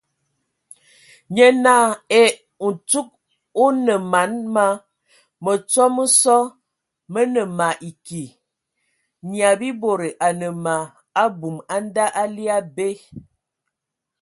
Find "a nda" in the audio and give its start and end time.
11.73-12.05